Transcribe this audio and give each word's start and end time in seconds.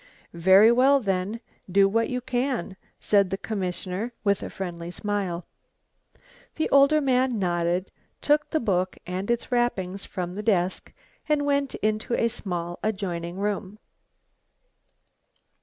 "Very 0.33 0.71
well, 0.71 0.99
then, 0.99 1.41
do 1.71 1.87
what 1.87 2.09
you 2.09 2.21
can," 2.21 2.75
said 2.99 3.29
the 3.29 3.37
commissioner 3.37 4.11
with 4.23 4.41
a 4.41 4.49
friendly 4.49 4.89
smile. 4.89 5.45
The 6.55 6.67
older 6.71 6.99
man 6.99 7.37
nodded, 7.37 7.91
took 8.19 8.49
the 8.49 8.59
book 8.59 8.97
and 9.05 9.29
its 9.29 9.51
wrappings 9.51 10.03
from 10.05 10.33
the 10.33 10.41
desk, 10.41 10.91
and 11.29 11.45
went 11.45 11.75
into 11.85 12.15
a 12.15 12.29
small 12.29 12.79
adjoining 12.81 13.37
room. 13.37 13.77